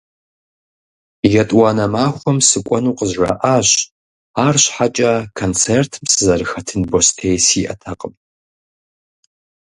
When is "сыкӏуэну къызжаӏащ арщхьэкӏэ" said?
2.47-5.13